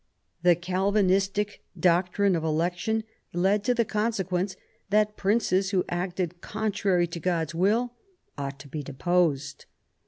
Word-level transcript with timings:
The 0.41 0.55
Calvinistic 0.55 1.61
doctrine 1.79 2.35
of 2.35 2.43
election 2.43 3.03
led 3.33 3.63
to 3.65 3.75
the 3.75 3.85
consequence 3.85 4.55
that 4.89 5.15
princes 5.15 5.69
who 5.69 5.85
acted 5.89 6.41
contrary 6.41 7.05
to 7.05 7.19
God's 7.19 7.53
will 7.53 7.93
ought 8.35 8.57
to 8.61 8.67
be 8.67 8.81
deposed. 8.81 9.65